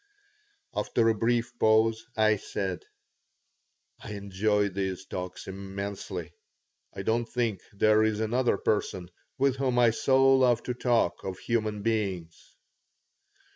After 0.75 1.09
a 1.09 1.13
brief 1.13 1.59
pause 1.59 2.07
I 2.17 2.37
said: 2.37 2.85
"I 3.99 4.13
enjoy 4.13 4.69
these 4.69 5.05
talks 5.05 5.45
immensely. 5.45 6.33
I 6.91 7.03
don't 7.03 7.27
think 7.29 7.61
there 7.71 8.01
is 8.03 8.19
another 8.19 8.57
person 8.57 9.09
with 9.37 9.57
whom 9.57 9.77
I 9.77 9.91
so 9.91 10.37
love 10.39 10.63
to 10.63 10.73
talk 10.73 11.23
of 11.23 11.37
human 11.37 11.83
beings." 11.83 12.55